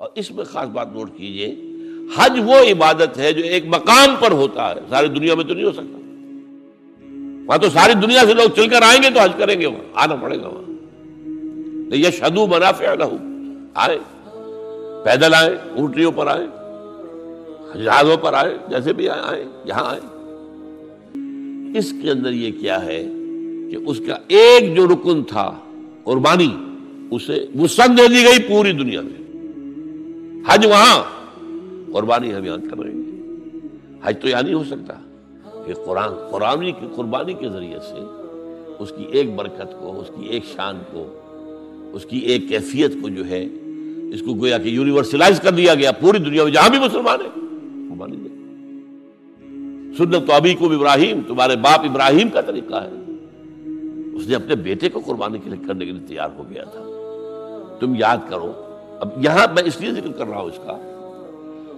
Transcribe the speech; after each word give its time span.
اور 0.00 0.08
اس 0.14 0.30
میں 0.30 0.44
خاص 0.44 0.68
بات 0.68 0.92
نوٹ 0.92 1.10
کیجیے، 1.16 1.48
حج 2.16 2.38
وہ 2.44 2.54
عبادت 2.72 3.18
ہے 3.18 3.32
جو 3.32 3.42
ایک 3.44 3.64
مقام 3.66 4.14
پر 4.20 4.32
ہوتا 4.32 4.68
ہے، 4.70 4.80
ساری 4.88 5.08
دنیا 5.08 5.34
میں 5.34 5.44
تو 5.44 5.54
نہیں 5.54 5.64
ہو 5.64 5.72
سکتا۔ 5.72 5.98
وہاں 7.46 7.58
تو 7.58 7.68
ساری 7.70 7.94
دنیا 7.94 8.22
سے 8.26 8.34
لوگ 8.34 8.48
چل 8.56 8.68
کر 8.68 8.82
آئیں 8.82 9.02
گے 9.02 9.10
تو 9.10 9.20
حج 9.20 9.32
کریں 9.38 9.60
گے، 9.60 9.66
وہاں 9.66 10.02
آنا 10.02 10.14
پڑے 10.14 10.40
گا 10.40 10.48
وہاں۔ 10.48 11.94
یہ 11.94 12.10
شدو 12.10 12.46
منافع 12.46 12.94
نہ 12.94 13.04
آئے، 13.74 13.98
پیدل 15.04 15.34
آئے 15.34 15.56
اونٹریوں 15.76 16.12
پر 16.12 16.26
آئے 16.26 16.46
جہازوں 17.84 18.16
پر 18.16 18.34
آئے، 18.34 18.56
جیسے 18.68 18.92
بھی 18.92 19.08
آئے 19.08 19.22
آئے، 19.24 19.44
یہاں 19.64 19.84
آئے۔ 19.84 20.00
اس 21.78 21.92
کے 22.02 22.10
اندر 22.10 22.32
یہ 22.32 22.50
کیا 22.60 22.84
ہے 22.84 23.00
کہ 23.70 23.76
اس 23.86 24.00
کا 24.06 24.16
ایک 24.28 24.76
جو 24.76 24.86
رکن 24.88 25.22
تھا 25.22 25.50
قربانی، 26.04 26.50
اسے 27.10 27.46
وسن 27.60 27.96
دے 27.98 28.08
دی 28.08 28.24
گئی 28.24 28.38
پوری 28.48 28.72
دنیا 28.72 29.00
میں۔ 29.00 29.18
حج 30.46 30.66
وہاں، 30.66 31.02
قربانی 31.92 32.34
ہم 32.34 32.44
یہاں 32.44 32.56
کر 32.56 32.78
رہے 32.78 32.92
ہیں۔ 32.92 33.00
حج 34.02 34.20
تو 34.20 34.28
یہاں 34.28 34.42
نہیں 34.42 34.54
ہو 34.54 34.64
سکتا۔ 34.64 34.94
کہ 35.66 35.74
قرآن 35.74 36.08
قرآن 36.30 36.60
کی 36.60 36.86
قربانی 36.96 37.32
کے 37.32 37.48
ذریعے 37.48 37.78
سے 37.78 38.04
اس 38.78 38.92
کی 38.96 39.04
ایک 39.04 39.36
برکت 39.36 39.72
کو، 39.80 40.00
اس 40.00 40.08
کی 40.08 40.26
ایک 40.26 40.44
شان 40.44 40.78
کو، 40.92 41.20
اس 41.92 42.04
کی 42.04 42.18
ایک 42.18 42.48
کیفیت 42.48 42.92
کو 43.02 43.08
جو 43.08 43.26
ہے، 43.26 43.44
اس 44.12 44.20
کو 44.20 44.34
گویا 44.34 44.58
کہ 44.58 44.68
یونیورسلائز 44.68 45.40
کر 45.40 45.50
دیا 45.50 45.74
گیا۔ 45.74 45.92
پوری 45.92 46.18
دنیا 46.18 46.44
میں 46.44 46.52
جہاں 46.52 46.70
بھی 46.70 46.78
مسلمان 46.78 47.20
ہیں، 47.20 47.34
قربانی 47.90 48.16
دے۔ 48.16 48.28
سنت 49.98 50.26
تو 50.26 50.32
ابھی 50.32 50.54
کو 50.54 50.72
ابراہیم، 50.72 51.20
تمہارے 51.26 51.56
باپ 51.56 51.80
ابراہیم 51.80 52.28
کا 52.28 52.40
طریقہ 52.40 52.74
ہے۔ 52.74 53.12
اس 54.12 54.28
نے 54.28 54.34
اپنے 54.34 54.54
بیٹے 54.54 54.88
کو 54.88 55.00
قربانی 55.00 55.38
کے 55.38 55.50
لیے 55.50 55.64
کرنے 55.66 55.84
کے 55.84 55.92
لیے 55.92 56.06
تیار 56.06 56.28
ہو 56.36 56.44
گیا 56.50 56.64
تھا۔ 56.64 56.86
تم 57.80 57.94
یاد 57.94 58.18
کرو 58.28 58.52
اب 59.00 59.24
یہاں 59.24 59.46
میں 59.54 59.62
اس 59.66 59.80
لیے 59.80 59.92
ذکر 59.92 60.12
کر 60.12 60.26
رہا 60.26 60.40
ہوں 60.40 60.46
اس 60.46 60.56
کا 60.56 60.72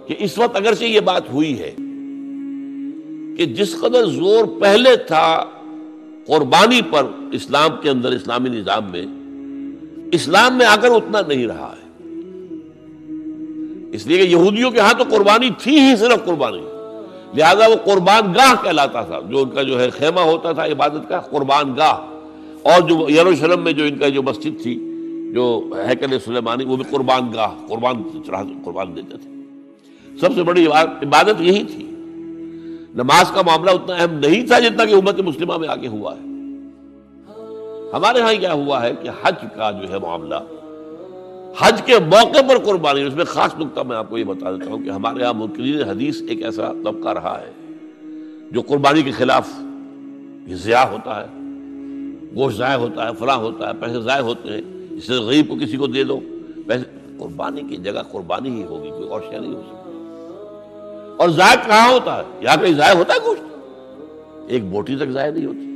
کہ 0.07 0.15
اس 0.19 0.37
وقت 0.37 0.55
اگر 0.55 0.73
سے 0.73 0.87
یہ 0.87 0.99
بات 0.99 1.29
ہوئی 1.33 1.59
ہے 1.59 1.71
کہ 3.37 3.45
جس 3.45 3.79
قدر 3.79 4.05
زور 4.05 4.61
پہلے 4.61 4.95
تھا 4.95 5.45
قربانی 6.27 6.81
پر 6.91 7.03
اسلام 7.31 7.69
کے 7.81 7.89
اندر 7.89 8.11
اسلامی 8.11 8.49
نظام 8.49 8.91
میں، 8.91 9.05
اسلام 10.11 10.57
میں 10.57 10.65
آ 10.65 10.75
کر 10.75 10.87
اتنا 10.87 11.21
نہیں 11.27 11.47
رہا 11.47 11.73
ہے۔ 11.77 11.89
اس 13.91 14.07
لیے 14.07 14.17
کہ 14.17 14.29
یہودیوں 14.29 14.71
کے 14.71 14.79
ہاں 14.79 14.93
تو 14.93 15.03
قربانی 15.09 15.49
تھی 15.57 15.79
ہی 15.79 15.95
صرف 15.95 16.25
قربانی۔ 16.25 16.61
لہذا 17.33 17.67
وہ 17.67 17.75
قربان 17.85 18.33
گاہ 18.35 18.63
کہلاتا 18.63 19.01
تھا۔ 19.01 19.19
جو 19.29 19.37
ان 19.39 19.49
کا 19.49 19.61
جو 19.61 19.79
ہے 19.79 19.89
خیمہ 19.89 20.19
ہوتا 20.19 20.51
تھا، 20.51 20.65
عبادت 20.65 21.09
کا 21.09 21.19
قربان 21.19 21.75
گاہ۔ 21.77 21.95
اور 22.61 22.81
جو 22.81 23.07
یروشلم 23.09 23.63
میں 23.63 23.71
جو 23.71 23.83
ان 23.83 23.97
کا 23.97 24.09
جو 24.09 24.23
مسجد 24.23 24.63
تھی 24.63 24.92
جو 25.33 25.69
حیکل 25.89 26.19
سلیمانی، 26.19 26.65
وہ 26.65 26.75
بھی 26.75 26.83
قربان 26.89 27.33
گاہ، 27.33 27.67
قربان 27.67 28.03
چڑھا، 28.25 28.43
قربان 28.63 28.95
دیتے 28.95 29.17
تھے۔ 29.17 29.29
سب 30.17 30.35
سے 30.35 30.43
بڑی 30.43 30.65
عبادت 30.65 31.41
یہی 31.41 31.63
تھی۔ 31.63 31.83
نماز 32.95 33.31
کا 33.31 33.41
معاملہ 33.41 33.71
اتنا 33.71 33.95
اہم 33.95 34.13
نہیں 34.13 34.47
تھا 34.47 34.59
جتنا 34.59 34.85
کہ 34.85 34.93
امت 34.93 35.19
مسلمہ 35.19 35.57
میں 35.57 35.69
آگے 35.69 35.87
ہوا 35.87 36.15
ہے۔ 36.15 36.21
ہمارے 37.93 38.21
ہاں 38.21 38.33
کیا 38.39 38.53
ہوا 38.53 38.83
ہے 38.83 38.91
کہ 39.01 39.09
حج 39.23 39.35
کا 39.55 39.71
جو 39.71 39.89
ہے 39.89 39.99
معاملہ، 39.99 40.35
حج 41.57 41.81
کے 41.81 41.93
موقع 41.99 42.41
پر 42.49 42.57
قربانی 42.57 43.01
اس 43.01 43.15
میں 43.15 43.25
خاص 43.25 43.55
نقطہ 43.59 43.79
میں 43.81 43.97
آپ 43.97 44.09
کو 44.09 44.17
یہ 44.17 44.23
بتا 44.23 44.51
دیتا 44.51 44.71
ہوں 44.71 44.83
کہ 44.83 44.89
ہمارے 44.89 45.19
یہاں 45.19 45.33
منکرین 45.33 45.89
حدیث 45.89 46.21
ایک 46.27 46.43
ایسا 46.43 46.71
طبقہ 46.83 47.09
رہا 47.09 47.41
ہے 47.41 47.51
جو 48.51 48.61
قربانی 48.61 49.01
کے 49.01 49.11
خلاف 49.11 49.49
یہ 50.47 50.55
ضیاع 50.55 50.85
ہوتا 50.85 51.21
ہے، 51.21 51.27
گوشت 52.35 52.57
ضائع 52.57 52.77
ہوتا 52.77 53.07
ہے، 53.07 53.13
فلاں 53.19 53.37
ہوتا 53.37 53.67
ہے، 53.67 53.73
پیسے 53.79 54.01
ضائع 54.01 54.21
ہوتے 54.21 54.49
ہیں۔ 54.49 54.72
اس 54.97 55.03
سے 55.03 55.13
غریب 55.13 55.47
کو 55.47 55.55
کسی 55.55 55.77
کو 55.77 55.87
دے 55.87 56.03
دو۔ 56.03 56.19
پیسے 56.67 56.83
قربانی 57.19 57.61
کی 57.69 57.77
جگہ 57.77 58.01
قربانی 58.11 58.49
ہی 58.49 58.63
ہوگی، 58.63 58.89
کوئی 58.89 59.09
اور 59.09 59.21
شے 59.21 59.39
نہیں 59.39 59.53
ہو 59.53 59.61
سکتی 59.67 59.89
اور 61.17 61.29
ضائع 61.29 61.67
کہاں 61.67 61.91
ہوتا 61.91 62.17
ہے؟ 62.17 62.23
یہاں 62.41 62.57
کہیں 62.57 62.73
ضائع 62.73 62.93
ہوتا 62.93 63.13
ہے 63.13 63.19
گوشت 63.25 63.41
ایک 64.47 64.63
بوٹی 64.63 64.95
تک 64.95 65.09
ضائع 65.09 65.31
نہیں 65.31 65.45
ہوتی۔ 65.45 65.69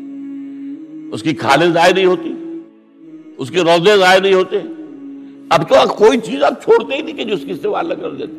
اس 1.13 1.23
کی 1.23 1.33
کھالیں 1.33 1.69
ضائع 1.69 1.93
نہیں 1.93 2.05
ہوتی۔ 2.05 2.33
اس 3.37 3.49
کے 3.49 3.59
روزے 3.61 3.97
ضائع 3.97 4.19
نہیں 4.19 4.33
ہوتے۔ 4.33 4.57
اب 5.49 5.69
تو 5.69 5.93
کوئی 5.93 6.19
چیز 6.19 6.43
آپ 6.43 6.63
چھوڑتے 6.63 6.95
ہی 6.95 7.01
نہیں 7.01 7.15
کہ 7.15 7.23
جو 7.23 7.33
اس 7.33 7.41
کی 7.45 7.51
استعمال 7.51 7.95
کر 8.01 8.09
دیتے۔ 8.09 8.33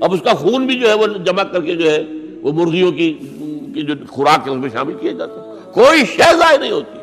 اب 0.00 0.12
اس 0.12 0.20
کا 0.22 0.32
خون 0.32 0.66
بھی 0.66 0.78
جو 0.78 0.88
ہے 0.88 0.94
وہ 0.94 1.06
جمع 1.06 1.42
کر 1.42 1.62
کے 1.62 1.74
جو 1.74 1.90
ہے 1.90 2.04
وہ 2.42 2.52
مرغیوں 2.52 2.92
کی 2.92 3.14
جو 3.74 3.94
خوراک 4.08 4.46
ہے 4.46 4.52
اس 4.52 4.58
میں 4.58 4.70
شامل 4.72 4.94
کیے 5.00 5.12
جاتے 5.12 5.40
کوئی 5.72 6.04
شہ 6.04 6.36
ضائع 6.36 6.58
نہیں 6.58 6.70
ہوتی۔ 6.70 6.98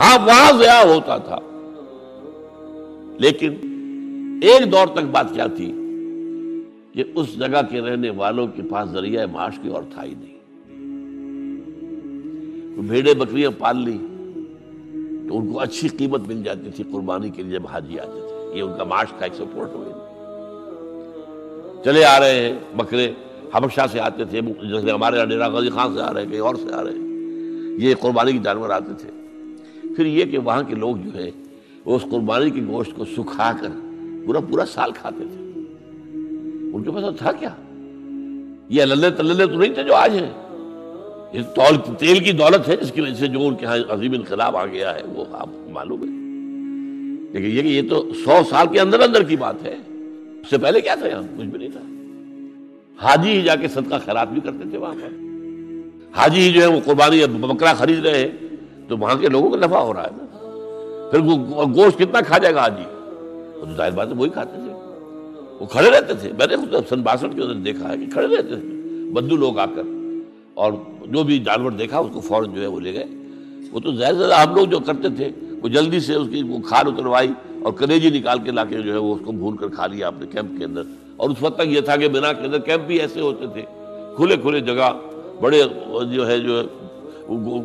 ہاں 0.00 0.18
وہاں 0.26 0.52
ضیاع 0.52 0.84
ہوتا 0.84 1.16
تھا۔ 1.16 1.38
لیکن 3.18 3.54
ایک 4.42 4.72
دور 4.72 4.86
تک 4.86 5.04
بات 5.10 5.34
کیا 5.34 5.46
تھی 5.46 5.72
کہ 6.92 7.04
اس 7.14 7.38
جگہ 7.38 7.60
کے 7.70 7.80
رہنے 7.80 8.10
والوں 8.10 8.46
کے 8.46 8.62
پاس 8.70 8.88
ذریعہ 8.90 9.26
معاش 9.26 9.58
کی 9.62 9.68
اور 9.68 9.82
تھا 9.94 10.04
ہی 10.04 10.14
نہیں 10.20 10.38
بھیڑے 12.88 13.14
بکریاں 13.14 13.50
پال 13.58 13.76
لی 13.76 13.98
تو 15.28 15.38
ان 15.38 15.52
کو 15.52 15.60
اچھی 15.60 15.88
قیمت 15.88 16.20
مل 16.28 16.42
جاتی 16.42 16.70
تھی 16.70 16.84
قربانی 16.84 17.30
کے 17.30 17.42
لیے 17.42 17.52
جب 17.52 17.66
حاجی 17.66 17.98
آتے 17.98 18.26
تھے۔ 18.28 18.58
یہ 18.58 18.62
ان 18.62 18.78
کا 18.78 18.84
معاش 18.84 19.12
کا 19.18 19.24
ایک 19.24 19.34
سپورٹ 19.34 19.68
ہوئے۔ 19.72 19.92
چلے 21.84 22.04
آ 22.04 22.20
رہے 22.20 22.40
ہیں 22.40 22.76
بکرے۔ 22.76 23.12
حبشہ 23.54 23.80
سے 23.92 24.00
آتے 24.00 24.24
تھے، 24.24 24.40
جیسے 24.40 24.90
ہمارے 24.90 25.26
ڈیرا 25.26 25.48
غازی 25.48 25.70
خان 25.70 25.94
سے 25.94 26.00
آ 26.02 26.14
رہے 26.14 26.22
ہیں، 26.22 26.30
کہیں 26.30 26.40
اور 26.40 26.54
سے 26.54 26.74
آ 26.74 26.84
رہے 26.84 26.90
ہیں۔ 26.90 26.98
یہ 27.78 27.94
قربانی 27.94 28.32
کے 28.32 28.38
جانور 28.38 28.70
آتے 28.70 28.92
تھے۔ 28.98 29.10
پھر 29.96 30.06
یہ 30.06 30.24
کہ 30.24 30.38
وہاں 30.38 30.62
کے 30.62 30.74
لوگ 30.74 30.96
جو 30.96 31.14
ہے 31.14 31.30
وہ 31.88 31.96
اس 31.96 32.02
قربانی 32.02 32.50
کے 32.50 32.60
گوشت 32.68 32.96
کو 32.96 33.04
سکھا 33.04 33.52
کر 33.60 33.68
پورا 34.26 34.40
پورا 34.40 34.64
سال 34.66 34.92
کھاتے 34.92 35.24
تھے۔ 35.24 35.60
ان 36.72 36.82
کے 36.84 36.90
پاس 36.90 37.18
تھا 37.18 37.32
کیا؟ 37.32 37.48
یہ 38.68 38.82
اللہ 38.82 39.06
تللے 39.16 39.46
تو 39.46 39.52
نہیں 39.52 39.74
تھے 39.74 39.82
جو 39.82 39.94
آج 39.94 40.10
ہیں۔ 40.14 40.32
تیل 41.98 42.18
کی 42.18 42.32
دولت 42.32 42.68
ہے 42.68 42.76
جس 42.76 42.92
کی 42.92 43.00
وجہ 43.00 43.14
سے 43.14 43.26
جو 43.26 43.46
ان 43.46 43.54
کے 43.54 43.66
ہاں 43.66 43.76
عظیم 43.88 44.12
انقلاب 44.12 44.56
آ 44.56 44.66
گیا 44.66 44.94
ہے، 44.94 45.00
وہ 45.06 45.24
آپ 45.32 45.46
کو 45.46 45.70
معلوم 45.70 46.00
ہے۔ 46.00 46.06
لیکن 47.32 47.56
یہ 47.56 47.62
کہ 47.62 47.68
یہ 47.68 47.90
تو 47.90 48.14
سو 48.24 48.40
سال 48.50 48.66
کے 48.72 48.80
اندر 48.80 49.00
اندر 49.00 49.22
کی 49.22 49.36
بات 49.36 49.62
ہے۔ 49.62 49.76
اس 50.40 50.50
سے 50.50 50.58
پہلے 50.58 50.80
کیا 50.80 50.94
تھا 50.94 51.08
یہاں؟ 51.08 51.22
کچھ 51.22 51.46
بھی 51.46 51.58
نہیں 51.58 51.68
تھا۔ 51.68 51.80
حاجی 53.06 53.30
ہی 53.30 53.42
جا 53.42 53.56
کے 53.56 53.68
صدقہ 53.68 53.94
خیرات 54.04 54.28
بھی 54.28 54.40
کرتے 54.40 54.70
تھے 54.70 54.78
وہاں 54.78 54.94
پر۔ 54.94 55.08
حاجی 56.16 56.40
ہی 56.40 56.52
جو 56.52 56.60
ہے 56.60 56.66
وہ 56.66 56.80
قربانی 56.84 57.26
بکرا 57.26 57.74
خرید 57.74 58.06
رہے 58.06 58.20
ہیں، 58.20 58.46
تو 58.88 58.96
وہاں 58.96 59.14
کے 59.14 59.28
لوگوں 59.28 59.50
کا 59.50 59.66
نفع 59.66 59.78
ہو 59.78 59.94
رہا 59.94 60.02
ہے 60.02 60.10
نا۔ 60.16 60.37
پھر 61.10 61.18
وہ 61.18 61.64
گوشت 61.74 61.98
کتنا 61.98 62.20
کھا 62.20 62.38
جائے 62.38 62.54
گا 62.54 62.60
حاجی 62.60 62.82
تو 63.54 63.64
ظاہر 63.76 63.90
بات 63.90 64.08
ہے 64.08 64.12
وہی 64.12 64.30
کھاتے 64.30 64.56
تھے۔ 64.56 64.72
وہ 65.60 65.66
کھڑے 65.66 65.90
رہتے 65.90 66.14
تھے۔ 66.14 66.32
میں 66.32 66.46
نے 66.46 66.56
خود 66.56 66.74
سن 66.88 67.02
باسٹھ 67.02 67.36
کے 67.36 67.42
اندر 67.42 67.54
دیکھا 67.54 67.92
ہے 67.92 67.96
کہ 67.98 68.06
کھڑے 68.12 68.36
رہتے 68.36 68.56
تھے۔ 68.60 68.68
بدو 69.12 69.36
لوگ 69.36 69.58
آ 69.58 69.66
کر۔ 69.66 69.82
اور 70.54 70.72
جو 71.06 71.22
بھی 71.22 71.38
جانور 71.38 71.70
دیکھا، 71.70 71.98
اس 71.98 72.06
کو 72.12 72.20
فوراً 72.20 72.54
جو 72.54 72.62
ہے 72.62 72.66
وہ 72.66 72.80
لے 72.80 72.94
گئے۔ 72.94 73.04
وہ 73.72 73.80
تو 73.80 73.92
زیادہ 73.92 74.16
زیادہ 74.16 74.34
ہم 74.34 74.54
لوگ 74.54 74.66
جو 74.66 74.78
کرتے 74.78 75.08
تھے، 75.16 75.28
وہ 75.62 75.68
جلدی 75.68 76.00
سے 76.00 76.14
اس 76.14 76.28
کی 76.30 76.42
وہ 76.42 76.58
کھال 76.58 76.86
اتروائی 76.86 77.28
اور 77.62 77.72
کلیجی 77.72 78.18
نکال 78.18 78.38
کے 78.38 78.50
لا 78.50 78.64
کے 78.64 78.78
جو 78.78 78.92
ہے 78.92 78.98
وہ 78.98 79.14
اس 79.14 79.20
کو 79.24 79.32
بھون 79.32 79.56
کر 79.56 79.68
کھا 79.68 79.86
لیا 79.86 80.08
اپنے 80.08 80.26
کیمپ 80.26 80.58
کے 80.58 80.64
اندر۔ 80.64 80.82
اور 81.16 81.30
اس 81.30 81.36
وقت 81.40 81.58
تک 81.58 81.66
یہ 81.66 81.80
تھا 81.80 81.96
کہ 81.96 82.08
بنا 82.08 82.32
کے 82.32 82.46
اندر 82.46 82.58
کیمپ 82.58 82.86
بھی 82.86 83.00
ایسے 83.00 83.20
ہوتے 83.20 83.46
تھے۔ 83.46 83.62
کھلے 84.16 84.36
کھلے 84.36 84.60
جگہ، 84.60 84.92
بڑے 85.40 85.62
جو 86.14 86.26
ہے، 86.26 86.38
جو 86.38 86.62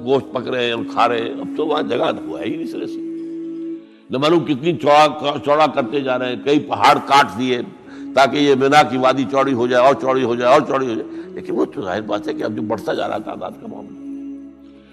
گوشت 0.04 0.34
پک 0.34 0.48
رہے 0.48 0.66
ہیں 0.66 0.74
اور 0.74 0.84
کھا 0.92 1.08
رہے 1.08 1.22
ہیں۔ 1.22 1.34
اب 1.40 1.48
تو 1.58 1.68
وہاں 1.68 1.82
جگہ 1.82 2.12
ہوا 2.28 2.40
ہے 2.40 2.46
ہی 2.46 2.56
نہیں 2.56 2.68
سرے 2.68 2.88
سے 2.88 3.13
نہ 4.14 4.18
معلوم 4.18 4.46
کتنی 4.46 4.78
چوڑا 4.78 5.08
چوڑا 5.46 5.66
کرتے 5.66 6.02
جا 6.02 6.20
رہے 6.20 6.30
ہیں، 6.30 6.36
کئی 6.44 6.60
پہاڑ 6.60 6.98
کاٹ 7.06 7.40
دیے 7.40 7.62
تاکہ 8.16 8.38
یہ 8.38 8.56
مینا 8.56 8.84
کی 8.84 8.98
وادی 8.98 9.24
چوڑی 9.32 9.54
ہو 9.54 9.68
جائے، 9.68 9.86
اور 9.86 9.96
چوڑی 9.96 10.24
ہو 10.24 10.36
جائے، 10.36 10.54
اور 10.54 10.62
چوڑی 10.62 10.90
ہو 10.90 10.94
جائے۔ 10.94 11.22
لیکن 11.28 11.54
وہ 11.56 11.66
تو 11.66 11.82
ظاہر 11.82 12.02
بات 12.02 12.28
ہے 12.28 12.34
کہ 12.34 12.44
اب 12.44 12.56
جو 12.56 12.62
بڑھتا 12.62 12.94
جا 12.94 13.08
رہا 13.08 13.18
تعداد 13.18 13.52
کا 13.62 13.68
معاملہ۔ 13.68 13.98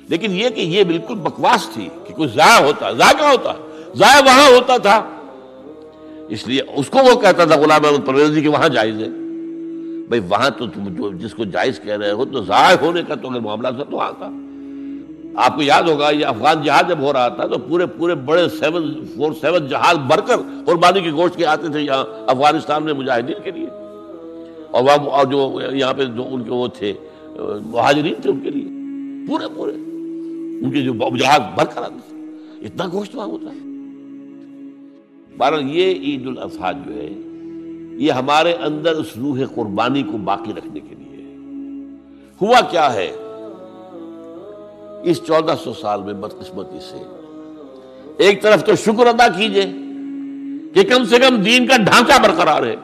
لیکن 0.08 0.32
یہ 0.32 0.48
کہ 0.48 0.60
یہ 0.60 0.84
بالکل 0.84 1.14
بکواس 1.14 1.68
تھی 1.72 1.88
کہ 2.06 2.14
کوئی 2.14 2.28
ضائع 2.28 2.66
ہوتا، 2.66 2.92
ضائع 2.92 3.18
کہاں 3.18 3.30
ہوتا؟ 3.30 3.52
ضائع 3.94 4.20
وہاں 4.26 4.50
ہوتا 4.50 4.76
تھا۔ 4.76 5.08
اس 6.28 6.48
لیے 6.48 6.62
اس 6.76 6.90
کو 6.90 6.98
وہ 6.98 7.20
کہتا 7.20 7.44
تھا 7.44 7.56
غلام 7.56 7.84
احمد 7.84 8.06
پرویز 8.06 8.34
جی 8.34 8.40
کہ 8.40 8.48
وہاں 8.48 8.68
جائز 8.68 8.98
ہے۔ 9.00 9.08
بھائی 10.08 10.20
وہاں 10.28 10.50
تو 10.50 10.66
تم 10.66 10.88
جو 10.88 11.12
جس 11.12 11.34
کو 11.34 11.44
جائز 11.44 11.80
کہہ 11.80 11.96
رہے 11.96 12.10
ہو 12.10 12.24
تو 12.24 12.44
ضائع 12.44 12.76
ہونے 12.80 13.02
کا 13.08 13.14
تو 13.14 13.30
اگر 13.30 13.40
معاملہ 13.40 13.68
تھا 13.68 13.84
تو 13.84 13.96
وہاں 13.96 14.12
تھا۔ 14.18 14.30
آپ 15.36 15.56
کو 15.56 15.62
یاد 15.62 15.82
ہوگا، 15.82 16.10
یہ 16.10 16.26
افغان 16.26 16.62
جہاز 16.62 16.88
جب 16.88 16.98
ہو 16.98 17.12
رہا 17.12 17.28
تھا 17.28 17.46
تو 17.46 17.58
پورے 17.58 17.86
پورے 17.86 18.14
بڑے 18.14 18.48
سیون، 18.48 19.04
فور 19.16 19.32
سیون 19.40 19.68
جہاز 19.68 19.98
بھر 19.98 20.20
کر 20.20 20.36
قربانی 20.66 21.00
کے 21.00 21.12
گوشت 21.12 21.36
کے 21.36 21.46
آتے 21.46 21.68
تھے 21.68 21.80
یہاں 21.80 22.04
افغانستان 22.26 22.84
میں 22.84 22.92
مجاہدین 22.92 23.36
کے 23.44 23.50
لیے۔ 23.50 23.66
اور 24.70 24.82
وہ، 24.82 25.10
اور 25.10 25.26
جو 25.26 25.60
یہاں 25.72 25.94
پہ 25.94 26.04
جو 26.04 26.24
ان 26.30 26.44
کے 26.44 26.50
وہ 26.50 26.68
تھے، 26.68 26.92
مہاجرین 27.66 28.14
تھے 28.22 28.30
ان 28.30 28.40
کے 28.40 28.50
لیے۔ 28.50 28.80
پورے 29.28 29.44
پورے۔ 29.54 29.72
ان 29.72 30.70
کے 30.70 30.80
جو 30.82 30.92
جہاز 31.16 31.40
بھر 31.54 31.64
کر 31.64 31.82
آتے 31.82 31.94
تھے۔ 32.08 32.16
اتنا 32.66 32.86
گوشت 32.92 33.16
وہاں 33.16 33.26
ہوتا 33.26 33.50
ہے۔ 33.50 33.70
بہرحال 35.36 35.76
یہ 35.76 35.94
عید 35.94 36.26
الاضحیٰ 36.26 36.72
جو 36.86 36.92
ہے، 36.94 37.08
یہ 37.96 38.12
ہمارے 38.12 38.52
اندر 38.52 38.92
اس 38.92 39.16
روح 39.16 39.40
قربانی 39.54 40.02
کو 40.02 40.18
باقی 40.18 40.52
رکھنے 40.56 40.80
کے 40.80 40.94
لیے 40.98 41.24
ہوا 42.42 42.60
کیا 42.60 42.94
ہے؟ 42.94 43.12
اس 45.02 45.24
چودہ 45.26 45.54
سو 45.64 45.72
سال 45.72 46.02
میں 46.02 46.14
بدقسمتی 46.14 46.78
سے۔ 46.80 46.96
ایک 48.18 48.42
طرف 48.42 48.64
تو 48.64 48.74
شکر 48.74 49.06
ادا 49.06 49.28
کیجیے 49.28 49.64
کہ 50.74 50.94
کم 50.94 51.04
سے 51.04 51.18
کم 51.18 51.36
دین 51.36 51.66
کا 51.66 51.76
ڈھانچہ 51.76 52.22
برقرار 52.22 52.62
ہے۔ 52.62 52.76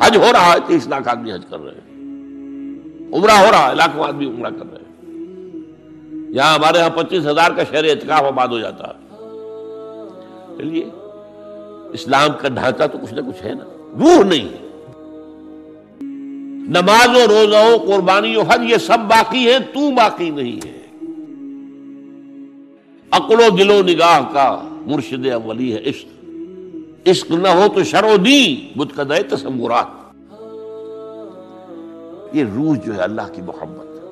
حج 0.00 0.16
ہو 0.16 0.32
رہا 0.32 0.52
ہے 0.52 0.58
تیس 0.66 0.86
لاکھ 0.86 1.08
آدمی 1.08 1.32
حج 1.32 1.42
کر 1.50 1.58
رہے 1.60 1.72
ہیں۔ 1.72 1.96
عمرہ 3.14 3.30
ہو 3.30 3.50
رہا 3.50 3.70
ہے، 3.70 3.74
لاکھوں 3.74 4.04
آدمی 4.04 4.26
عمرہ 4.26 4.50
کر 4.50 4.66
رہے 4.72 4.78
ہیں۔ 4.78 4.86
یہاں 6.30 6.54
ہمارے 6.54 6.78
یہاں 6.78 6.90
پچیس 6.90 7.26
ہزار 7.26 7.50
کا 7.50 7.62
شہر 7.64 7.84
اعتکاف 7.84 8.22
آباد 8.22 8.48
ہو 8.48 8.58
جاتا 8.58 8.88
ہے۔ 8.88 9.06
چلیے، 10.58 10.84
اسلام 11.92 12.28
کا 12.40 12.48
ڈھانچہ 12.48 12.84
تو 12.92 12.98
کچھ 12.98 13.14
نہ 13.14 13.20
کچھ 13.20 13.44
ہے 13.44 13.54
نا۔ 13.54 13.64
روح 14.00 14.24
نہیں 14.24 14.48
ہے۔ 14.48 14.65
نماز 16.66 17.08
و 17.08 17.28
روزہ 17.28 17.76
قربانی 17.86 18.36
و 18.36 18.42
حج 18.42 18.70
یہ 18.70 18.76
سب 18.76 18.98
باقی 18.98 19.46
ہے 19.46 19.58
تو 19.58 19.90
باقی 19.90 20.30
نہیں 20.30 20.66
ہے۔ 20.66 20.76
عقل 23.10 23.40
و 23.40 23.50
دل 23.50 23.70
و 23.70 23.82
نگاہ 23.82 24.20
کا 24.32 24.62
مرشد 24.86 25.26
اولی 25.26 25.74
ہے 25.74 25.90
عشق۔ 25.90 26.06
عشق 27.08 27.30
نہ 27.30 27.48
ہو 27.48 27.66
تو 27.74 27.84
شرو 27.84 28.16
دی 28.16 28.68
بت 28.76 29.00
تصورات۔ 29.30 29.86
یہ 32.32 32.44
روح 32.54 32.76
جو 32.86 32.94
ہے 32.94 33.00
اللہ 33.00 33.22
کی 33.32 33.42
محبت، 33.42 34.04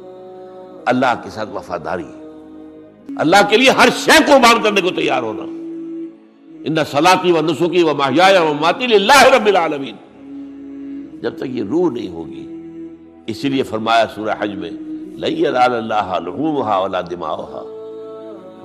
اللہ 0.87 1.15
کے 1.25 1.31
ساتھ 1.31 1.51
وفاداری۔ 1.55 2.05
اللہ 3.17 3.37
کے 3.51 3.57
لیے 3.57 3.71
ہر 3.71 3.89
شے 3.97 4.23
قربان 4.27 4.63
کرنے 4.63 4.81
کو 4.81 4.91
تیار 4.91 5.23
ہونا۔ 5.23 5.43
ان 6.65 6.77
سلاقی 6.91 7.33
و 7.33 7.41
نسخی 7.41 7.83
و 7.83 7.95
ماہیا 7.95 8.43
و 8.43 8.55
ماتی 8.55 8.95
اللہ 8.95 9.23
رب 9.23 9.47
العالمین۔ 9.47 9.95
جب 11.23 11.37
تک 11.37 11.49
یہ 11.49 11.63
روح 11.71 11.91
نہیں 11.93 12.09
ہوگی۔ 12.09 12.47
اسی 13.27 13.49
لیے 13.49 13.63
فرمایا 13.63 14.05
سورہ 14.15 14.35
حج 14.39 14.55
میں 14.55 14.71
لئی 15.23 15.47
اللہ 15.47 16.11
لحومها 16.25 16.79
ولا 16.85 17.01
دماؤها 17.01 17.63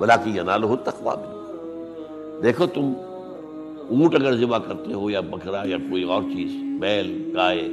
ولكن 0.00 0.30
يناله 0.36 0.70
التقوى 0.76 1.14
منكم 1.20 2.40
دیکھو 2.42 2.66
تم 2.74 2.92
اونٹ 3.88 4.14
اگر 4.14 4.36
ذبح 4.36 4.58
کرتے 4.66 4.92
ہو 4.92 5.10
یا 5.10 5.20
بکرا 5.20 5.62
یا 5.66 5.78
کوئی 5.90 6.02
اور 6.02 6.22
چیز، 6.22 6.50
بیل، 6.80 7.08
گائے، 7.34 7.64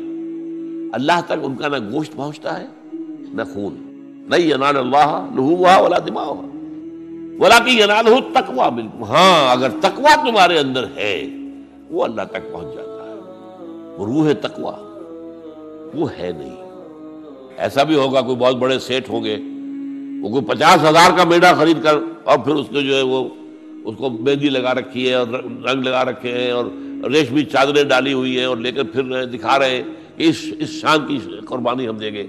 اللہ 1.00 1.22
تک 1.28 1.46
ان 1.50 1.56
کا 1.56 1.68
نہ 1.68 1.80
گوشت 1.92 2.16
پہنچتا 2.16 2.60
ہے، 2.60 2.66
نہ 3.34 3.44
خون۔ 3.54 3.76
نہیں 4.30 4.46
ینال 4.48 4.78
اللہ 4.78 5.12
لحومها 5.36 5.78
ولا 5.86 6.00
دماؤها 6.08 6.48
ولكن 7.40 7.74
يناله 7.78 8.16
التقوى 8.18 8.68
منكم 8.78 9.04
ہاں 9.04 9.52
اگر 9.52 9.80
تقوی 9.82 10.14
تمہارے 10.26 10.60
اندر 10.60 10.86
ہے، 10.96 11.14
وہ 11.90 12.04
اللہ 12.04 12.22
تک 12.32 12.52
پہنچ 12.52 12.76
جاتا 12.76 12.87
وہ 13.98 14.06
روح 14.06 14.32
تقوی، 14.42 14.72
وہ 15.94 16.06
ہے 16.20 16.32
نہیں۔ 16.38 16.56
ایسا 17.58 17.84
بھی 17.84 17.96
ہوگا 17.96 18.22
کوئی 18.22 18.36
بہت 18.36 18.56
بڑے 18.56 18.80
سیٹ 18.80 19.10
ہوں 19.10 19.24
گے، 19.24 19.38
وہ 20.22 20.30
کوئی 20.30 20.46
پچاس 20.46 20.84
ہزار 20.84 21.18
کا 21.18 21.24
میڈا 21.24 21.54
خرید 21.54 21.84
کر 21.84 21.96
اور 22.24 22.38
پھر 22.40 22.54
اس 22.54 22.68
کو 22.68 22.82
جو 22.82 22.96
ہے 22.96 23.02
وہ، 23.02 23.30
اس 23.86 23.96
کو 23.98 24.10
مہندی 24.10 24.50
لگا 24.50 24.74
رکھی 24.74 25.10
ہے 25.10 25.14
اور 25.14 25.28
رنگ 25.44 25.84
لگا 25.84 26.06
رکھے 26.06 26.32
ہیں 26.32 26.52
اور 26.52 26.66
ریشمی 27.10 27.44
چادریں 27.44 27.84
ڈالی 27.84 28.14
ہوئی 28.14 28.38
ہیں 28.38 28.46
اور 28.46 28.58
لے 28.58 28.72
کر 28.72 28.84
پھر 28.84 29.26
دکھا 29.26 29.60
رہے 29.60 29.70
ہیں 29.70 29.84
کہ 30.16 30.24
اس 30.24 30.46
اس 30.60 30.70
شان 30.70 31.08
کی 31.08 31.20
قربانی 31.46 31.88
ہم 31.88 31.98
دیں 31.98 32.12
گے۔ 32.12 32.28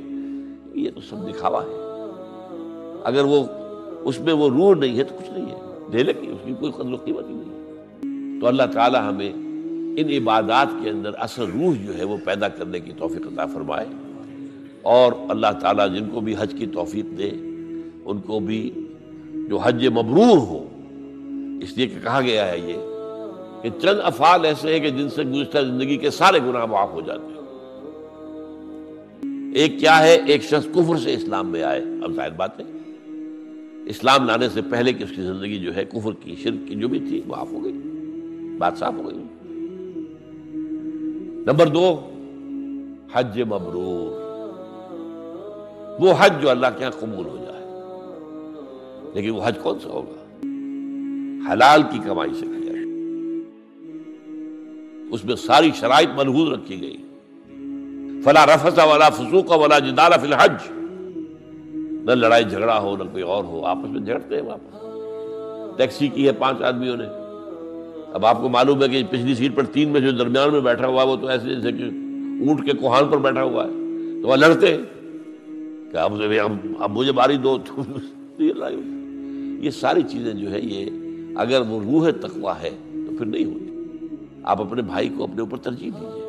یہ 0.74 0.90
تو 0.94 1.00
سب 1.00 1.30
دکھاوا 1.30 1.62
ہے۔ 1.62 1.74
اگر 3.04 3.24
وہ، 3.24 3.44
اس 4.00 4.20
میں 4.20 4.32
وہ 4.32 4.48
روح 4.50 4.74
نہیں 4.74 4.98
ہے 4.98 5.04
تو 5.04 5.14
کچھ 5.18 5.30
نہیں 5.30 5.46
ہے۔ 5.46 5.60
دے 5.92 6.02
لے 6.02 6.10
اس 6.10 6.38
کی 6.44 6.54
کوئی 6.60 6.72
قدر 6.72 6.92
و 6.92 6.96
قیمت 6.96 7.28
ہی 7.28 7.34
نہیں 7.34 7.50
ہے۔ 7.50 8.40
تو 8.40 8.46
اللہ 8.46 8.62
تعالی 8.72 8.98
ہمیں 8.98 9.47
ان 10.00 10.10
عبادات 10.10 10.66
کے 10.82 10.90
اندر 10.90 11.10
اصل 11.18 11.42
روح 11.42 11.74
جو 11.86 11.98
ہے 11.98 12.04
وہ 12.04 12.16
پیدا 12.24 12.48
کرنے 12.48 12.80
کی 12.80 12.92
توفیق 12.98 13.26
عطا 13.26 13.46
فرمائے 13.46 13.86
اور 14.82 15.12
اللہ 15.28 15.46
تعالیٰ 15.60 15.94
جن 15.94 16.08
کو 16.12 16.20
بھی 16.20 16.34
حج 16.38 16.54
کی 16.58 16.66
توفیق 16.66 17.18
دے، 17.18 17.30
ان 18.04 18.18
کو 18.18 18.40
بھی 18.40 18.70
جو 19.48 19.58
حج 19.58 19.86
مبرور 19.86 20.38
ہو، 20.38 20.64
اس 21.62 21.76
لیے 21.76 21.86
کہ 21.86 21.94
کہا 22.02 22.20
گیا 22.20 22.48
ہے 22.48 22.58
یہ 22.58 22.72
کہ 23.62 23.80
چند 23.80 23.98
افعال 24.02 24.44
ایسے 24.44 24.72
ہیں 24.72 24.80
کہ 24.80 24.90
جن 24.90 25.08
سے 25.08 25.22
گزشتہ 25.22 25.58
زندگی 25.58 25.96
کے 25.96 26.10
سارے 26.10 26.38
گناہ 26.38 26.66
معاف 26.66 26.92
ہو 26.92 27.00
جاتے 27.00 27.26
ہیں۔ 27.26 27.38
ایک 29.54 29.78
کیا 29.80 29.98
ہے؟ 29.98 30.18
ایک 30.26 30.42
شخص 30.42 30.66
کفر 30.74 30.96
سے 30.96 31.14
اسلام 31.14 31.48
میں 31.48 31.62
آئے۔ 31.62 31.82
اب 32.02 32.12
ظاہر 32.12 32.30
بات 32.30 32.60
ہے، 32.60 32.64
اسلام 33.86 34.26
لانے 34.26 34.48
سے 34.48 34.62
پہلے 34.62 34.92
کہ 34.92 35.02
اس 35.02 35.10
کی 35.10 35.22
زندگی 35.22 35.58
جو 35.58 35.76
ہے 35.76 35.84
کفر 35.84 36.10
کی، 36.20 36.34
شرک 36.42 36.68
کی 36.68 36.74
جو 36.74 36.88
بھی 36.88 36.98
تھی، 36.98 37.22
معاف 37.26 37.52
ہو 37.52 37.64
گئی 37.64 37.72
بات 38.58 38.78
صاف 38.78 38.94
ہو 38.94 39.10
گئی۔ 39.10 39.18
نمبر 41.46 41.66
دو، 41.66 42.00
حج 43.12 43.42
مبرور۔ 43.42 44.28
وہ 46.00 46.12
حج 46.18 46.32
جو 46.42 46.50
اللہ 46.50 46.66
کے 46.78 46.84
یہاں 46.84 47.00
قبول 47.00 47.26
ہو 47.26 47.36
جائے۔ 47.46 47.64
لیکن 49.14 49.30
وہ 49.30 49.40
حج 49.44 49.58
کون 49.62 49.78
سا 49.78 49.90
ہوگا؟ 49.90 50.46
حلال 51.52 51.82
کی 51.82 51.98
کمائی 51.98 52.34
سے 52.34 52.46
کیا 52.46 52.72
اس 55.10 55.24
میں 55.24 55.36
ساری 55.36 55.70
شرائط 55.74 56.08
منحوظ 56.16 56.48
رکھی 56.48 56.80
گئی۔ 56.80 56.96
فلا 58.22 58.46
رفسا 58.46 58.84
والا 58.84 59.08
فسوق 59.08 59.50
والا 59.50 59.78
جدال 59.78 60.12
فی 60.20 60.26
الحج۔ 60.26 60.72
نہ 62.04 62.10
لڑائی 62.10 62.44
جھگڑا 62.44 62.78
ہو، 62.78 62.96
نہ 62.96 63.02
کوئی 63.02 63.22
اور 63.22 63.44
ہو، 63.44 63.64
آپس 63.64 63.90
میں 63.90 64.00
جھگڑتے 64.00 64.36
ہیں 64.36 64.42
واپس۔ 64.42 64.78
ٹیکسی 65.76 66.08
کی 66.08 66.26
ہے 66.26 66.32
پانچ 66.32 66.62
آدمیوں 66.62 66.96
نے۔ 66.96 67.04
اب 68.12 68.26
آپ 68.26 68.42
کو 68.42 68.48
معلوم 68.48 68.82
ہے 68.82 68.88
کہ 68.88 69.02
پچھلی 69.10 69.34
سیٹ 69.34 69.56
پر 69.56 69.62
تین 69.62 69.88
میں 69.88 70.00
جو 70.00 70.10
درمیان 70.10 70.52
میں 70.52 70.60
بیٹھا 70.60 70.86
ہوا 70.86 71.02
ہے، 71.02 71.08
وہ 71.08 71.16
تو 71.16 71.26
ایسے 71.26 71.54
جیسے 71.54 71.72
کہ 71.72 71.84
اونٹ 72.48 72.64
کے 72.64 72.72
کوہان 72.72 73.08
پر 73.08 73.18
بیٹھا 73.18 73.42
ہوا 73.42 73.64
ہے۔ 73.64 73.70
تو 74.22 74.28
وہ 74.28 74.36
لڑتے 74.36 74.66
ہیں۔ 74.68 74.78
کہ 75.92 75.96
اب 75.96 76.12
اب 76.78 76.90
مجھے 76.90 77.12
باری 77.12 77.36
دو۔ 77.36 77.58
یہ 79.62 79.70
ساری 79.70 80.02
چیزیں 80.02 80.34
جو 80.34 80.50
ہے، 80.50 80.60
یہ 80.60 80.90
اگر 81.36 81.60
وہ 81.68 81.80
روح 81.80 82.10
تقوا 82.10 82.62
ہے 82.62 82.70
تو 82.92 83.16
پھر 83.18 83.26
نہیں 83.26 83.44
ہوتی۔ 83.44 83.84
آپ 84.42 84.60
اپنے 84.60 84.82
بھائی 84.82 85.08
کو 85.08 85.24
اپنے 85.24 85.40
اوپر 85.40 85.56
ترجیح 85.56 85.90
دیجیے 86.00 86.22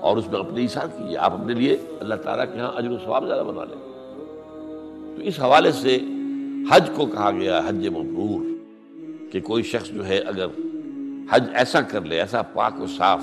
اور 0.00 0.16
اس 0.16 0.28
میں 0.32 0.40
اپنے 0.40 0.64
اشار 0.64 0.86
کیجیے 0.86 1.18
آپ 1.18 1.40
اپنے 1.40 1.54
لیے 1.54 1.76
اللہ 2.00 2.14
تعالیٰ 2.14 2.44
کے 2.52 2.58
ہاں 2.58 2.88
و 2.90 2.96
ثواب 3.04 3.26
زیادہ 3.26 3.46
بنا 3.46 3.64
لیں۔ 3.64 3.80
تو 5.16 5.22
اس 5.22 5.40
حوالے 5.40 5.72
سے 5.72 5.98
حج 6.70 6.90
کو 6.96 7.06
کہا 7.06 7.30
گیا 7.30 7.60
حج 7.66 7.88
مبرور، 7.88 8.46
کہ 9.32 9.40
کوئی 9.40 9.62
شخص 9.62 9.90
جو 9.90 10.06
ہے، 10.06 10.18
اگر 10.18 10.46
حج 11.30 11.44
ایسا 11.54 11.80
کر 11.80 12.00
لے، 12.00 12.20
ایسا 12.20 12.42
پاک 12.42 12.80
و 12.80 12.86
صاف، 12.86 13.22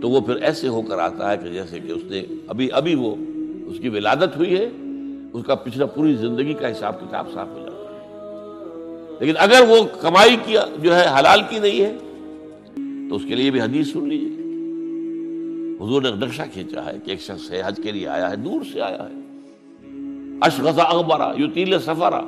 تو 0.00 0.10
وہ 0.10 0.20
پھر 0.20 0.36
ایسے 0.36 0.68
ہو 0.68 0.82
کر 0.82 0.98
آتا 0.98 1.32
ہے 1.32 1.36
کہ 1.36 1.52
جیسے 1.52 1.78
کہ 1.80 1.92
اس 1.92 2.02
نے 2.10 2.22
ابھی 2.46 2.68
ابھی 2.72 2.94
وہ 2.94 3.14
اس 3.66 3.78
کی 3.78 3.88
ولادت 3.88 4.36
ہوئی 4.36 4.56
ہے، 4.56 4.68
اس 5.32 5.44
کا 5.46 5.54
پچھلا 5.54 5.86
پوری 5.86 6.14
زندگی 6.14 6.52
کا 6.52 6.70
حساب 6.70 7.00
کتاب 7.00 7.26
صاف 7.34 7.48
ہو 7.48 7.58
جاتا 7.58 7.72
ہے۔ 7.72 8.06
لیکن 9.20 9.32
اگر 9.38 9.60
وہ 9.68 9.76
کمائی 10.00 10.36
کی 10.44 10.54
جو 10.82 10.94
ہے 10.96 11.04
حلال 11.18 11.42
کی 11.48 11.58
نہیں 11.58 11.80
ہے، 11.80 11.96
تو 13.10 13.16
اس 13.16 13.22
کے 13.28 13.34
لیے 13.34 13.50
بھی 13.50 13.60
حدیث 13.60 13.92
سن 13.92 14.08
لیجیے 14.08 14.28
حضور 15.84 16.02
نے 16.02 16.10
نقشہ 16.10 16.42
کھینچا 16.52 16.84
ہے 16.86 16.98
کہ 17.04 17.10
ایک 17.10 17.20
شخص 17.20 17.50
ہے، 17.50 17.62
حج 17.66 17.80
کے 17.82 17.92
لیے 17.92 18.08
آیا 18.08 18.30
ہے، 18.30 18.36
دور 18.36 18.60
سے 18.72 18.80
آیا 18.80 19.06
ہے۔ 19.10 19.38
اشغذا 20.40 20.82
اخبارا 20.82 21.32
یو 21.36 21.78
سفرا۔ 21.78 22.20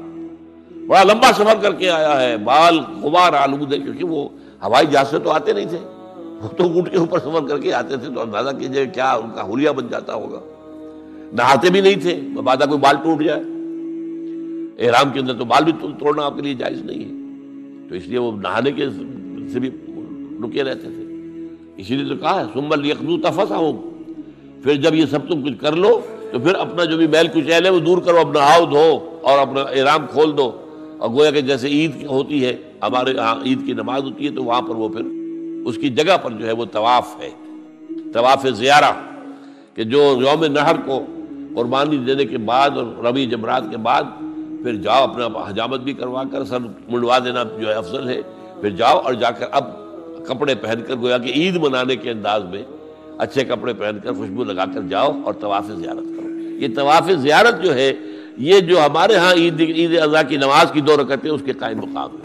بڑا 0.86 1.02
لمبا 1.02 1.32
سفر 1.32 1.54
کر 1.62 1.72
کے 1.72 1.90
آیا 1.90 2.20
ہے، 2.20 2.36
بال 2.36 2.78
غبار 2.78 3.32
آلود 3.32 3.72
ہے 3.72 3.78
کیونکہ 3.78 4.04
وہ 4.04 4.28
ہوائی 4.64 4.86
جہاز 4.86 5.10
سے 5.10 5.18
تو 5.18 5.30
آتے 5.30 5.52
نہیں 5.52 5.66
تھے۔ 5.66 5.78
وہ 6.16 6.48
تو 6.56 6.64
اونٹ 6.64 6.90
کے 6.90 6.96
اوپر 6.96 7.18
سفر 7.18 7.48
کر 7.48 7.58
کے 7.58 7.72
آتے 7.72 7.96
تھے 7.96 8.14
تو 8.14 8.20
اندازہ 8.20 8.50
کیجیے 8.56 8.86
کیا 8.86 9.12
ان 9.12 9.30
کا 9.34 9.42
ہولیا 9.42 9.72
بن 9.72 9.86
جاتا 9.90 10.14
ہوگا۔ 10.14 10.40
نہاتے 11.32 11.70
بھی 11.70 11.80
نہیں 11.80 12.00
تھے، 12.02 12.20
مبادہ 12.22 12.64
کوئی 12.68 12.80
بال 12.80 12.96
ٹوٹ 13.02 13.24
جائے۔ 13.24 13.40
احرام 14.78 15.10
کے 15.12 15.20
اندر 15.20 15.34
تو 15.34 15.44
بال 15.44 15.64
بھی 15.64 15.72
توڑنا 15.98 16.26
آپ 16.26 16.36
کے 16.36 16.42
لیے 16.42 16.54
جائز 16.54 16.82
نہیں 16.82 17.04
ہے۔ 17.04 17.24
تو 17.88 17.94
اس 17.94 18.06
لیے 18.06 18.18
وہ 18.18 18.32
نہانے 18.32 18.72
کے 18.72 18.86
سے 19.52 19.60
بھی 19.60 19.70
رکے 20.44 20.64
رہتے 20.64 20.80
تھے۔ 20.80 21.04
اسی 21.76 21.96
لیے 21.96 22.08
تو 22.08 22.16
کہا 22.16 22.40
ہے 22.40 22.44
سمبل 22.52 22.90
یکدو 22.90 23.16
تفسا 23.16 23.56
ہوں 23.56 23.82
پھر 24.62 24.74
جب 24.74 24.94
یہ 24.94 25.06
سب 25.06 25.28
تم 25.28 25.42
کچھ 25.42 25.60
کر 25.60 25.72
لو، 25.72 26.00
تو 26.32 26.38
پھر 26.38 26.54
اپنا 26.54 26.84
جو 26.84 26.96
بھی 26.96 27.06
میل 27.06 27.26
کچیل 27.26 27.64
ہے 27.64 27.70
وہ 27.70 27.80
دور 27.80 27.98
کرو، 27.98 28.18
اپنا 28.18 28.40
ہاؤ 28.40 28.64
دھو 28.66 29.18
اور 29.22 29.38
اپنا 29.38 29.60
احرام 29.60 30.06
کھول 30.06 30.36
دو۔ 30.38 30.60
اور 30.98 31.10
گویا 31.10 31.30
کہ 31.30 31.40
جیسے 31.40 31.68
عید 31.68 32.04
ہوتی 32.04 32.44
ہے 32.44 32.56
ہمارے 32.86 33.10
یہاں 33.10 33.34
عید 33.44 33.66
کی 33.66 33.72
نماز 33.72 34.02
ہوتی 34.02 34.26
ہے 34.26 34.30
تو 34.30 34.44
وہاں 34.44 34.62
پر 34.62 34.74
وہ 34.74 34.88
پھر 34.88 35.02
اس 35.66 35.76
کی 35.76 35.88
جگہ 35.88 36.16
پر 36.22 36.30
جو 36.30 36.46
ہے 36.46 36.52
وہ 36.52 36.64
طواف 36.64 37.16
ہے۔ 37.22 37.30
طواف 38.12 38.46
زیارہ 38.48 38.92
کہ 39.74 39.84
جو 39.84 39.98
یوم 39.98 40.44
نہر 40.44 40.76
کو 40.84 41.06
قربانی 41.54 41.96
دینے 41.96 42.24
کے 42.24 42.38
بعد 42.38 42.70
اور 42.70 43.04
ربی 43.04 43.26
جمرات 43.26 43.62
کے 43.70 43.76
بعد 43.76 44.02
پھر 44.62 44.74
جاؤ 44.74 45.02
اپنا 45.02 45.26
حجامت 45.48 45.80
بھی 45.80 45.92
کروا 45.92 46.22
کر 46.32 46.44
سر 46.44 46.58
منڈوا 46.60 47.18
دینا 47.18 47.42
جو 47.60 47.68
ہے 47.68 47.74
افضل 47.74 48.08
ہے۔ 48.08 48.20
پھر 48.60 48.70
جاؤ 48.70 48.98
اور 48.98 49.14
جا 49.14 49.30
کر 49.30 49.46
اب 49.50 49.64
کپڑے 50.26 50.54
پہن 50.54 50.80
کر 50.86 50.94
گویا 50.94 51.18
کہ 51.18 51.32
عید 51.32 51.56
منانے 51.56 51.96
کے 51.96 52.10
انداز 52.10 52.42
میں 52.44 52.62
اچھے 53.18 53.44
کپڑے 53.44 53.72
پہن 53.72 53.98
کر 54.02 54.12
خوشبو 54.12 54.44
لگا 54.44 54.64
کر 54.74 54.80
جاؤ 54.80 55.12
اور 55.24 55.34
طواف 55.40 55.66
زیارت 55.66 56.16
کرو۔ 56.16 56.28
یہ 56.38 56.68
طواف 56.76 57.10
زیارت 57.22 57.62
جو 57.64 57.74
ہے، 57.74 57.92
یہ 58.38 58.60
جو 58.60 58.80
ہمارے 58.86 59.16
ہاں 59.16 59.32
عید 59.32 59.60
عید 59.60 59.98
اضحیٰ 59.98 60.22
کی 60.28 60.36
نماز 60.36 60.72
کی 60.72 60.80
دو 60.80 60.96
رکعتیں، 60.96 61.30
اس 61.30 61.42
کے 61.44 61.52
قائم 61.52 61.78
مقام 61.78 62.10
ہے 62.12 62.23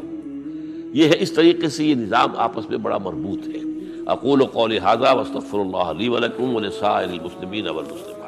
یہ 0.93 1.07
ہے 1.07 1.13
اس 1.19 1.31
طریقے 1.31 1.69
سے 1.69 1.85
یہ 1.85 1.95
نظام 1.95 2.29
آپس 2.35 2.69
میں 2.69 2.77
بڑا 2.77 2.97
مربوط 2.97 3.47
ہے۔ 3.47 3.59
اقول 4.05 4.41
و 4.41 4.45
قول 4.45 4.77
حاضہ 4.77 5.15
وصطفر 5.15 5.59
اللہ 5.59 5.77
علیہ 5.77 6.09
ولکم 6.09 6.55
ولسائر 6.55 7.07
المسلمین 7.09 7.67
والمسلمین 7.67 8.18